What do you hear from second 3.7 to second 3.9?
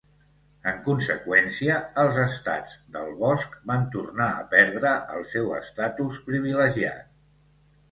van